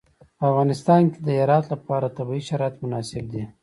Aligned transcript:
په 0.37 0.43
افغانستان 0.51 1.01
کې 1.11 1.19
د 1.25 1.27
هرات 1.39 1.65
لپاره 1.73 2.13
طبیعي 2.17 2.43
شرایط 2.49 2.75
مناسب 2.83 3.23
دي. 3.33 3.43